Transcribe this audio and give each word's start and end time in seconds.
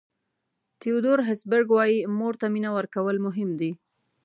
تیودور 0.79 1.19
هسبرګ 1.29 1.67
وایي 1.73 1.97
مور 2.17 2.33
ته 2.41 2.45
مینه 2.53 2.69
ورکول 2.77 3.17
مهم 3.27 3.49
دي. 3.59 3.71